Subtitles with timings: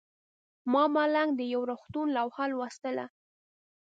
[0.71, 3.05] ما او ملنګ د یو روغتون لوحه لوستله.